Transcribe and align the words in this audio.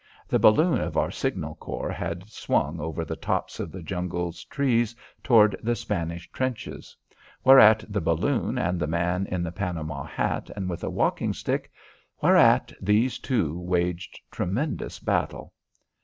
The 0.27 0.39
balloon 0.39 0.79
of 0.81 0.97
our 0.97 1.11
signal 1.11 1.53
corps 1.53 1.91
had 1.91 2.27
swung 2.27 2.79
over 2.79 3.05
the 3.05 3.15
tops 3.15 3.59
of 3.59 3.71
the 3.71 3.83
jungle's 3.83 4.43
trees 4.45 4.95
toward 5.23 5.55
the 5.61 5.75
Spanish 5.75 6.27
trenches. 6.31 6.97
Whereat 7.43 7.83
the 7.87 8.01
balloon 8.01 8.57
and 8.57 8.79
the 8.79 8.87
man 8.87 9.27
in 9.27 9.43
the 9.43 9.51
Panama 9.51 10.01
hat 10.05 10.49
and 10.55 10.67
with 10.67 10.83
a 10.83 10.89
walking 10.89 11.33
stick 11.33 11.71
whereat 12.19 12.73
these 12.81 13.19
two 13.19 13.59
waged 13.59 14.19
tremendous 14.31 14.97
battle. 14.97 15.53